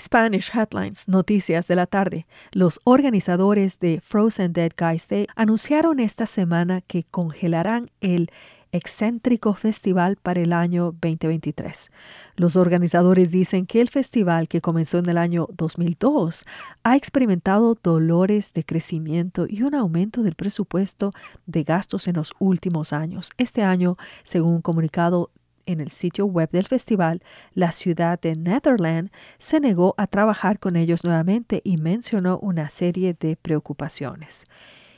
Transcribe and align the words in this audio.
Spanish 0.00 0.50
Headlines, 0.54 1.08
noticias 1.08 1.68
de 1.68 1.76
la 1.76 1.86
tarde. 1.86 2.26
Los 2.52 2.80
organizadores 2.84 3.78
de 3.78 4.00
Frozen 4.02 4.52
Dead 4.54 4.72
Guys 4.76 5.08
Day 5.08 5.26
anunciaron 5.36 6.00
esta 6.00 6.26
semana 6.26 6.80
que 6.80 7.04
congelarán 7.04 7.90
el 8.00 8.30
excéntrico 8.72 9.54
festival 9.54 10.16
para 10.16 10.40
el 10.40 10.52
año 10.52 10.92
2023. 10.92 11.90
Los 12.36 12.56
organizadores 12.56 13.30
dicen 13.30 13.66
que 13.66 13.80
el 13.80 13.88
festival, 13.88 14.48
que 14.48 14.60
comenzó 14.60 14.98
en 14.98 15.08
el 15.08 15.18
año 15.18 15.48
2002, 15.56 16.44
ha 16.84 16.96
experimentado 16.96 17.76
dolores 17.82 18.52
de 18.52 18.64
crecimiento 18.64 19.46
y 19.48 19.62
un 19.62 19.74
aumento 19.74 20.22
del 20.22 20.34
presupuesto 20.34 21.12
de 21.46 21.64
gastos 21.64 22.08
en 22.08 22.16
los 22.16 22.32
últimos 22.38 22.92
años. 22.92 23.30
Este 23.38 23.62
año, 23.62 23.96
según 24.24 24.54
un 24.54 24.62
comunicado 24.62 25.30
en 25.72 25.80
el 25.80 25.90
sitio 25.90 26.26
web 26.26 26.50
del 26.50 26.66
festival, 26.66 27.22
la 27.54 27.72
ciudad 27.72 28.20
de 28.20 28.36
Netherland 28.36 29.10
se 29.38 29.60
negó 29.60 29.94
a 29.96 30.06
trabajar 30.06 30.58
con 30.58 30.76
ellos 30.76 31.04
nuevamente 31.04 31.60
y 31.64 31.76
mencionó 31.76 32.38
una 32.38 32.70
serie 32.70 33.16
de 33.18 33.36
preocupaciones. 33.36 34.46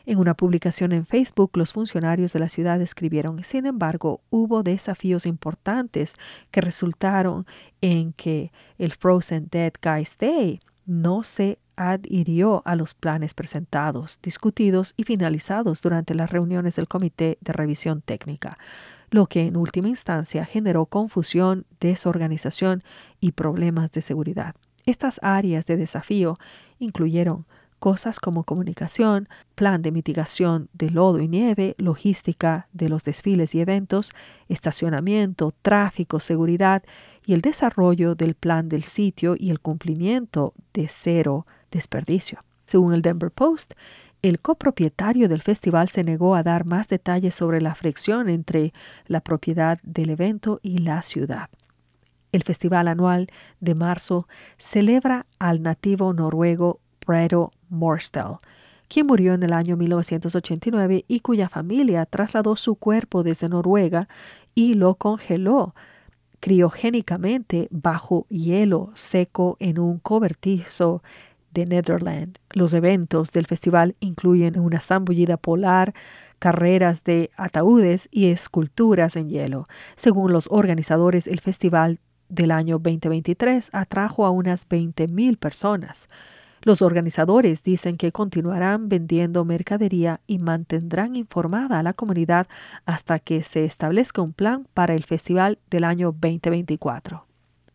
En 0.04 0.18
una 0.18 0.34
publicación 0.34 0.92
en 0.92 1.06
Facebook, 1.06 1.52
los 1.54 1.72
funcionarios 1.72 2.32
de 2.32 2.40
la 2.40 2.48
ciudad 2.48 2.80
escribieron, 2.80 3.44
sin 3.44 3.66
embargo, 3.66 4.20
hubo 4.30 4.62
desafíos 4.62 5.26
importantes 5.26 6.16
que 6.50 6.60
resultaron 6.60 7.46
en 7.80 8.12
que 8.12 8.50
el 8.78 8.92
Frozen 8.92 9.48
Dead 9.50 9.72
Guys 9.80 10.18
Day 10.18 10.60
no 10.86 11.22
se 11.22 11.58
adhirió 11.76 12.62
a 12.64 12.74
los 12.74 12.94
planes 12.94 13.32
presentados, 13.32 14.18
discutidos 14.22 14.94
y 14.96 15.04
finalizados 15.04 15.80
durante 15.82 16.14
las 16.14 16.30
reuniones 16.30 16.76
del 16.76 16.88
Comité 16.88 17.38
de 17.40 17.52
Revisión 17.52 18.02
Técnica 18.02 18.58
lo 19.12 19.26
que 19.26 19.42
en 19.46 19.58
última 19.58 19.88
instancia 19.88 20.46
generó 20.46 20.86
confusión, 20.86 21.66
desorganización 21.80 22.82
y 23.20 23.32
problemas 23.32 23.92
de 23.92 24.00
seguridad. 24.00 24.56
Estas 24.86 25.20
áreas 25.22 25.66
de 25.66 25.76
desafío 25.76 26.38
incluyeron 26.78 27.44
cosas 27.78 28.20
como 28.20 28.44
comunicación, 28.44 29.28
plan 29.54 29.82
de 29.82 29.92
mitigación 29.92 30.70
de 30.72 30.88
lodo 30.88 31.20
y 31.20 31.28
nieve, 31.28 31.74
logística 31.76 32.68
de 32.72 32.88
los 32.88 33.04
desfiles 33.04 33.54
y 33.54 33.60
eventos, 33.60 34.12
estacionamiento, 34.48 35.52
tráfico, 35.60 36.18
seguridad 36.18 36.82
y 37.26 37.34
el 37.34 37.42
desarrollo 37.42 38.14
del 38.14 38.34
plan 38.34 38.70
del 38.70 38.84
sitio 38.84 39.34
y 39.38 39.50
el 39.50 39.60
cumplimiento 39.60 40.54
de 40.72 40.86
cero 40.88 41.46
desperdicio. 41.70 42.42
Según 42.64 42.94
el 42.94 43.02
Denver 43.02 43.30
Post, 43.30 43.74
el 44.22 44.40
copropietario 44.40 45.28
del 45.28 45.42
festival 45.42 45.88
se 45.88 46.04
negó 46.04 46.36
a 46.36 46.44
dar 46.44 46.64
más 46.64 46.88
detalles 46.88 47.34
sobre 47.34 47.60
la 47.60 47.74
fricción 47.74 48.28
entre 48.28 48.72
la 49.06 49.20
propiedad 49.20 49.78
del 49.82 50.10
evento 50.10 50.60
y 50.62 50.78
la 50.78 51.02
ciudad. 51.02 51.50
El 52.30 52.44
festival 52.44 52.86
anual 52.86 53.28
de 53.60 53.74
marzo 53.74 54.28
celebra 54.58 55.26
al 55.40 55.62
nativo 55.62 56.12
noruego 56.12 56.80
Bredo 57.04 57.50
Morstel, 57.68 58.36
quien 58.88 59.06
murió 59.06 59.34
en 59.34 59.42
el 59.42 59.52
año 59.52 59.76
1989 59.76 61.04
y 61.08 61.20
cuya 61.20 61.48
familia 61.48 62.06
trasladó 62.06 62.54
su 62.56 62.76
cuerpo 62.76 63.22
desde 63.24 63.48
Noruega 63.48 64.08
y 64.54 64.74
lo 64.74 64.94
congeló 64.94 65.74
criogénicamente 66.40 67.68
bajo 67.70 68.26
hielo 68.28 68.90
seco 68.94 69.56
en 69.60 69.78
un 69.78 69.98
cobertizo 69.98 71.02
de 71.52 71.66
Netherland. 71.66 72.38
Los 72.50 72.74
eventos 72.74 73.32
del 73.32 73.46
festival 73.46 73.96
incluyen 74.00 74.58
una 74.58 74.80
zambullida 74.80 75.36
polar, 75.36 75.94
carreras 76.38 77.04
de 77.04 77.30
ataúdes 77.36 78.08
y 78.10 78.26
esculturas 78.26 79.16
en 79.16 79.28
hielo. 79.28 79.68
Según 79.96 80.32
los 80.32 80.48
organizadores, 80.50 81.26
el 81.26 81.40
festival 81.40 82.00
del 82.28 82.50
año 82.50 82.78
2023 82.78 83.70
atrajo 83.72 84.26
a 84.26 84.30
unas 84.30 84.68
20.000 84.68 85.38
personas. 85.38 86.08
Los 86.62 86.80
organizadores 86.80 87.62
dicen 87.62 87.96
que 87.96 88.12
continuarán 88.12 88.88
vendiendo 88.88 89.44
mercadería 89.44 90.20
y 90.26 90.38
mantendrán 90.38 91.16
informada 91.16 91.80
a 91.80 91.82
la 91.82 91.92
comunidad 91.92 92.46
hasta 92.86 93.18
que 93.18 93.42
se 93.42 93.64
establezca 93.64 94.22
un 94.22 94.32
plan 94.32 94.68
para 94.72 94.94
el 94.94 95.02
festival 95.02 95.58
del 95.70 95.84
año 95.84 96.12
2024 96.12 97.31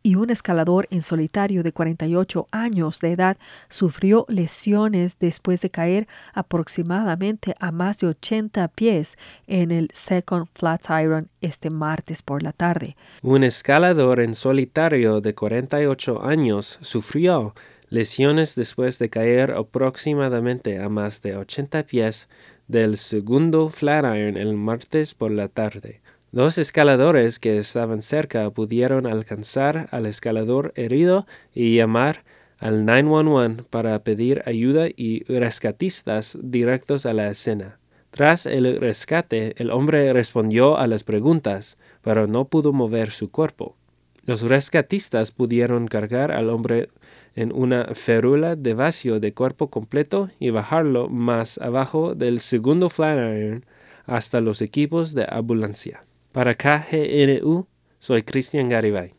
y 0.07 0.16
un 0.16 0.29
escalador 0.29 0.88
en 0.90 1.01
solitario 1.01 1.63
de 1.63 1.73
48 1.73 2.47
años 2.51 3.01
de 3.01 3.12
edad 3.12 3.35
sufrió 3.68 4.25
lesiones 4.29 5.19
después 5.19 5.59
de 5.59 5.69
caer 5.69 6.07
aproximadamente 6.34 7.56
a 7.59 7.73
más 7.73 7.97
de 7.97 8.07
80 8.07 8.69
pies 8.69 9.17
en 9.47 9.69
el 9.69 9.90
Second 9.91 10.47
Flatiron 10.53 11.28
este 11.41 11.69
martes 11.69 12.22
por 12.22 12.41
la 12.41 12.53
tarde. 12.53 12.96
Un 13.22 13.44
escalador 13.44 14.22
en 14.22 14.34
solitario 14.34 15.19
de 15.19 15.35
48 15.35 16.23
años 16.23 16.79
sufrió 16.81 17.53
lesiones 17.90 18.56
después 18.56 19.00
de 19.00 19.09
caer 19.09 19.51
aproximadamente 19.51 20.81
a 20.81 20.88
más 20.88 21.22
de 21.22 21.35
80 21.35 21.84
pies 21.84 22.29
del 22.69 22.97
segundo 22.97 23.69
Flatiron 23.69 24.38
el 24.38 24.53
martes 24.53 25.13
por 25.13 25.31
la 25.31 25.50
tarde. 25.50 26.00
Los 26.33 26.57
escaladores 26.57 27.39
que 27.39 27.57
estaban 27.57 28.01
cerca 28.01 28.49
pudieron 28.49 29.07
alcanzar 29.07 29.88
al 29.91 30.05
escalador 30.05 30.73
herido 30.75 31.25
y 31.53 31.77
llamar 31.77 32.25
al 32.59 32.85
911 32.85 33.63
para 33.69 34.03
pedir 34.03 34.43
ayuda 34.45 34.87
y 34.89 35.23
rescatistas 35.23 36.37
directos 36.41 37.05
a 37.05 37.13
la 37.13 37.29
escena. 37.29 37.79
Tras 38.11 38.45
el 38.45 38.79
rescate, 38.79 39.53
el 39.57 39.71
hombre 39.71 40.11
respondió 40.11 40.77
a 40.77 40.87
las 40.87 41.03
preguntas, 41.03 41.77
pero 42.01 42.27
no 42.27 42.45
pudo 42.45 42.73
mover 42.73 43.11
su 43.11 43.29
cuerpo. 43.29 43.77
Los 44.25 44.41
rescatistas 44.41 45.31
pudieron 45.31 45.87
cargar 45.87 46.33
al 46.33 46.49
hombre 46.49 46.89
en 47.35 47.53
una 47.53 47.85
férula 47.93 48.57
de 48.57 48.73
vacío 48.73 49.21
de 49.21 49.33
cuerpo 49.33 49.69
completo 49.69 50.29
y 50.39 50.49
bajarlo 50.49 51.07
más 51.07 51.57
abajo 51.59 52.16
del 52.16 52.41
segundo 52.41 52.89
Flatiron 52.89 53.66
hasta 54.05 54.41
los 54.41 54.61
equipos 54.61 55.13
de 55.13 55.25
ambulancia. 55.29 56.03
Para 56.37 56.53
KGNU, 56.53 57.65
soy 57.97 58.21
Cristian 58.21 58.69
Garibay. 58.69 59.15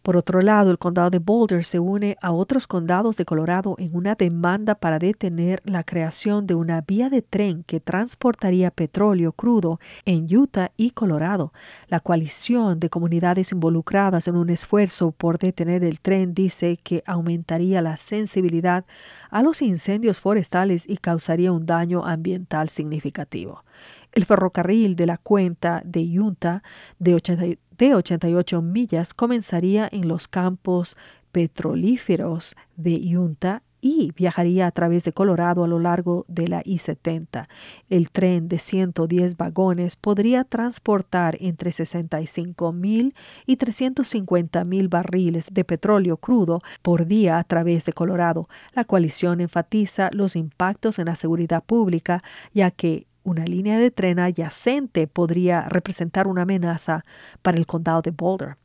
Por 0.00 0.16
otro 0.16 0.40
lado, 0.40 0.70
el 0.70 0.78
condado 0.78 1.10
de 1.10 1.18
Boulder 1.18 1.62
se 1.62 1.78
une 1.78 2.16
a 2.22 2.32
otros 2.32 2.66
condados 2.66 3.18
de 3.18 3.26
Colorado 3.26 3.74
en 3.76 3.94
una 3.94 4.14
demanda 4.14 4.74
para 4.74 4.98
detener 4.98 5.60
la 5.66 5.84
creación 5.84 6.46
de 6.46 6.54
una 6.54 6.80
vía 6.80 7.10
de 7.10 7.20
tren 7.20 7.64
que 7.64 7.80
transportaría 7.80 8.70
petróleo 8.70 9.32
crudo 9.32 9.78
en 10.06 10.34
Utah 10.34 10.72
y 10.78 10.92
Colorado. 10.92 11.52
La 11.88 12.00
coalición 12.00 12.80
de 12.80 12.88
comunidades 12.88 13.52
involucradas 13.52 14.26
en 14.26 14.36
un 14.36 14.48
esfuerzo 14.48 15.12
por 15.12 15.38
detener 15.38 15.84
el 15.84 16.00
tren 16.00 16.32
dice 16.32 16.78
que 16.82 17.02
aumentaría 17.04 17.82
la 17.82 17.98
sensibilidad 17.98 18.86
a 19.28 19.42
los 19.42 19.60
incendios 19.60 20.18
forestales 20.18 20.88
y 20.88 20.96
causaría 20.96 21.52
un 21.52 21.66
daño 21.66 22.06
ambiental 22.06 22.70
significativo. 22.70 23.64
El 24.12 24.24
ferrocarril 24.24 24.96
de 24.96 25.06
la 25.06 25.18
cuenta 25.18 25.82
de 25.84 26.20
Utah 26.20 26.62
de, 26.98 27.94
88 27.94 28.62
millas 28.62 29.14
comenzaría 29.14 29.88
en 29.90 30.08
los 30.08 30.26
campos 30.28 30.96
petrolíferos 31.30 32.56
de 32.76 33.16
Utah 33.16 33.62
y 33.80 34.12
viajaría 34.16 34.66
a 34.66 34.70
través 34.72 35.04
de 35.04 35.12
Colorado 35.12 35.64
a 35.64 35.68
lo 35.68 35.78
largo 35.78 36.24
de 36.28 36.48
la 36.48 36.62
I-70. 36.64 37.48
El 37.88 38.10
tren 38.10 38.48
de 38.48 38.58
110 38.58 39.36
vagones 39.36 39.96
podría 39.96 40.44
transportar 40.44 41.36
entre 41.40 41.70
65 41.70 42.72
mil 42.72 43.14
y 43.46 43.56
350 43.56 44.64
mil 44.64 44.88
barriles 44.88 45.48
de 45.52 45.64
petróleo 45.64 46.16
crudo 46.16 46.60
por 46.82 47.06
día 47.06 47.38
a 47.38 47.44
través 47.44 47.84
de 47.84 47.92
Colorado. 47.92 48.48
La 48.72 48.84
coalición 48.84 49.40
enfatiza 49.40 50.10
los 50.12 50.34
impactos 50.34 50.98
en 50.98 51.06
la 51.06 51.16
seguridad 51.16 51.62
pública, 51.62 52.22
ya 52.52 52.70
que 52.70 53.06
una 53.28 53.44
línea 53.44 53.78
de 53.78 53.90
tren 53.90 54.18
adyacente 54.18 55.06
podría 55.06 55.62
representar 55.62 56.26
una 56.26 56.42
amenaza 56.42 57.04
para 57.42 57.58
el 57.58 57.66
condado 57.66 58.02
de 58.02 58.10
Boulder. 58.10 58.56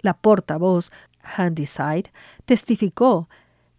La 0.00 0.14
portavoz 0.14 0.90
Handyside 1.22 2.12
testificó 2.44 3.28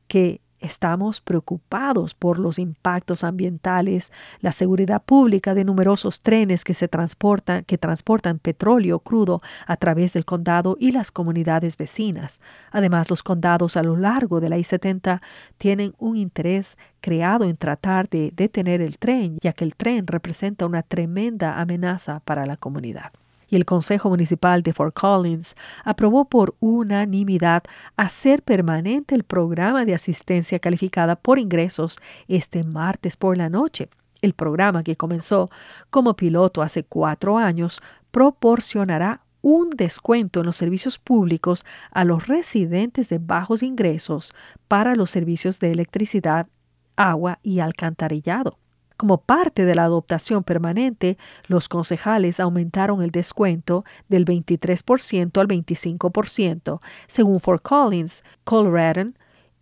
que 0.08 0.42
Estamos 0.66 1.22
preocupados 1.22 2.16
por 2.16 2.40
los 2.40 2.58
impactos 2.58 3.24
ambientales, 3.24 4.12
la 4.40 4.52
seguridad 4.52 5.04
pública 5.04 5.54
de 5.54 5.64
numerosos 5.64 6.22
trenes 6.22 6.64
que 6.64 6.74
se 6.74 6.88
transportan, 6.88 7.64
que 7.66 7.78
transportan 7.78 8.40
petróleo 8.40 8.98
crudo 8.98 9.44
a 9.68 9.78
través 9.78 10.14
del 10.14 10.26
condado 10.26 10.76
y 10.80 10.92
las 10.92 11.12
comunidades 11.12 11.78
vecinas. 11.78 12.42
Además, 12.72 13.12
los 13.12 13.22
condados 13.22 13.78
a 13.78 13.84
lo 13.84 13.96
largo 13.96 14.40
de 14.40 14.50
la 14.50 14.58
I-70 14.58 15.22
tienen 15.60 15.94
un 16.00 16.18
interés 16.18 16.80
creado 17.00 17.46
en 17.46 17.58
tratar 17.58 18.10
de 18.10 18.32
detener 18.36 18.82
el 18.82 18.98
tren, 18.98 19.38
ya 19.42 19.54
que 19.54 19.66
el 19.66 19.76
tren 19.76 20.08
representa 20.08 20.66
una 20.66 20.82
tremenda 20.82 21.62
amenaza 21.62 22.22
para 22.22 22.48
la 22.48 22.58
comunidad 22.58 23.14
y 23.48 23.56
el 23.56 23.66
Consejo 23.66 24.10
Municipal 24.10 24.64
de 24.64 24.74
Fort 24.74 24.94
Collins 24.94 25.56
aprobó 25.84 26.26
por 26.26 26.56
unanimidad 26.60 27.64
hacer 27.98 28.44
permanente 28.44 29.16
el 29.16 29.24
programa 29.24 29.86
de 29.86 29.94
asistencia 29.94 30.60
calificada 30.60 31.16
por 31.16 31.40
ingresos 31.40 32.00
este 32.28 32.64
martes 32.64 33.18
por 33.18 33.38
la 33.38 33.50
noche. 33.50 33.90
El 34.22 34.34
programa, 34.34 34.84
que 34.84 34.96
comenzó 34.96 35.50
como 35.90 36.16
piloto 36.16 36.62
hace 36.62 36.84
cuatro 36.84 37.38
años, 37.38 37.82
proporcionará 38.12 39.22
un 39.42 39.70
descuento 39.70 40.40
en 40.40 40.48
los 40.48 40.56
servicios 40.56 40.98
públicos 40.98 41.66
a 41.92 42.04
los 42.04 42.28
residentes 42.28 43.10
de 43.10 43.20
bajos 43.20 43.62
ingresos 43.62 44.34
para 44.68 44.96
los 44.96 45.12
servicios 45.12 45.60
de 45.60 45.72
electricidad, 45.72 46.48
agua 46.96 47.38
y 47.44 47.60
alcantarillado. 47.60 48.58
Como 48.98 49.18
parte 49.18 49.66
de 49.66 49.76
la 49.76 49.84
adoptación 49.84 50.44
permanente, 50.44 51.18
los 51.48 51.68
concejales 51.68 52.40
aumentaron 52.40 53.02
el 53.02 53.12
descuento 53.12 53.84
del 54.08 54.26
23% 54.26 55.42
al 55.42 55.48
25%, 55.48 56.80
según 57.08 57.42
Fort 57.42 57.62
Collins, 57.62 58.24
Colorado, 58.46 59.12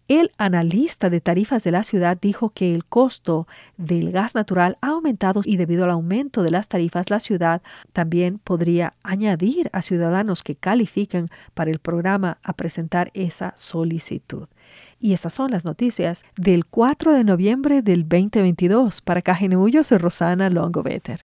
el 0.07 0.31
analista 0.37 1.09
de 1.09 1.21
tarifas 1.21 1.63
de 1.63 1.71
la 1.71 1.83
ciudad 1.83 2.17
dijo 2.19 2.49
que 2.49 2.73
el 2.73 2.83
costo 2.83 3.47
del 3.77 4.11
gas 4.11 4.35
natural 4.35 4.77
ha 4.81 4.89
aumentado 4.89 5.41
y 5.45 5.57
debido 5.57 5.85
al 5.85 5.91
aumento 5.91 6.43
de 6.43 6.51
las 6.51 6.67
tarifas 6.67 7.09
la 7.09 7.19
ciudad 7.19 7.61
también 7.93 8.37
podría 8.39 8.93
añadir 9.03 9.69
a 9.71 9.81
ciudadanos 9.81 10.43
que 10.43 10.55
califican 10.55 11.29
para 11.53 11.71
el 11.71 11.79
programa 11.79 12.37
a 12.43 12.53
presentar 12.53 13.11
esa 13.13 13.53
solicitud. 13.55 14.47
Y 14.99 15.13
esas 15.13 15.33
son 15.33 15.51
las 15.51 15.65
noticias 15.65 16.23
del 16.37 16.65
4 16.65 17.13
de 17.13 17.23
noviembre 17.23 17.81
del 17.81 18.07
2022. 18.07 19.01
Para 19.01 19.21
KGNU, 19.21 19.83
soy 19.83 19.97
Rosana 19.97 20.49
Longoveter. 20.49 21.21